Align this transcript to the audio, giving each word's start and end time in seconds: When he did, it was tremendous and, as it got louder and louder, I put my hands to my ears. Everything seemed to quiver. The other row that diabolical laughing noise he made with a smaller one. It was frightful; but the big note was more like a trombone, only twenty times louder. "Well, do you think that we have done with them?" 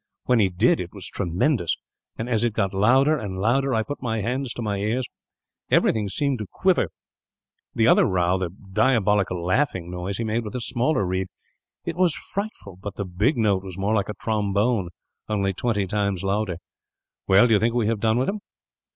When 0.23 0.39
he 0.39 0.49
did, 0.49 0.79
it 0.79 0.93
was 0.95 1.05
tremendous 1.07 1.77
and, 2.17 2.27
as 2.27 2.43
it 2.43 2.53
got 2.53 2.73
louder 2.73 3.15
and 3.19 3.37
louder, 3.37 3.75
I 3.75 3.83
put 3.83 4.01
my 4.01 4.19
hands 4.21 4.51
to 4.53 4.63
my 4.63 4.77
ears. 4.77 5.05
Everything 5.69 6.09
seemed 6.09 6.39
to 6.39 6.47
quiver. 6.51 6.87
The 7.75 7.85
other 7.85 8.05
row 8.07 8.35
that 8.39 8.73
diabolical 8.73 9.45
laughing 9.45 9.91
noise 9.91 10.17
he 10.17 10.23
made 10.23 10.43
with 10.43 10.55
a 10.55 10.59
smaller 10.59 11.05
one. 11.05 11.27
It 11.85 11.95
was 11.95 12.15
frightful; 12.15 12.79
but 12.81 12.95
the 12.95 13.05
big 13.05 13.37
note 13.37 13.61
was 13.61 13.77
more 13.77 13.93
like 13.93 14.09
a 14.09 14.15
trombone, 14.15 14.89
only 15.29 15.53
twenty 15.53 15.85
times 15.85 16.23
louder. 16.23 16.57
"Well, 17.27 17.45
do 17.45 17.53
you 17.53 17.59
think 17.59 17.73
that 17.75 17.77
we 17.77 17.85
have 17.85 17.99
done 17.99 18.17
with 18.17 18.25
them?" 18.25 18.39